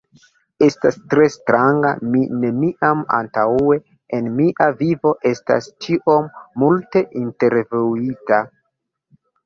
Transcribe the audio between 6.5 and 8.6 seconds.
multe intervjuita!